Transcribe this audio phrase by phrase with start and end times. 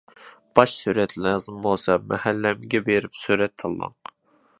[0.59, 3.95] باش سۈرەت لازىم بولسا مەھەللەمگە بېرىپ سۈرەت تاللاڭ!